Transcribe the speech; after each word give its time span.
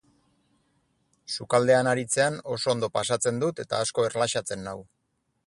Sukaldean 1.35 1.89
aritzean 1.91 2.39
oso 2.57 2.73
ondo 2.75 2.91
pasatzen 2.97 3.39
dut 3.45 3.63
eta 3.67 3.83
asko 3.87 4.09
erlaxatzen 4.09 4.67
nau. 4.71 4.77